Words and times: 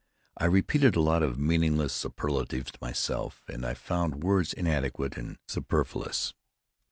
I 0.35 0.45
repeated 0.45 0.95
a 0.95 0.99
lot 0.99 1.21
of 1.21 1.37
meaningless 1.37 1.93
superlatives 1.93 2.71
to 2.71 2.79
myself, 2.81 3.43
and 3.47 3.63
I 3.63 3.75
found 3.75 4.23
words 4.23 4.51
inadequate 4.51 5.15
and 5.15 5.37
superfluous. 5.47 6.33